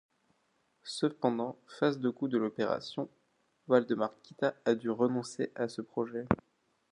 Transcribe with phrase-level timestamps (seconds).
[0.81, 3.07] Cependant face de coût de l'opération,
[3.67, 6.25] Waldemar Kita a dû renoncer à ce projet.